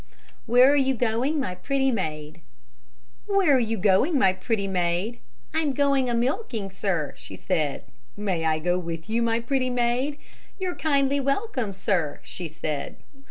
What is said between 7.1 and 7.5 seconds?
she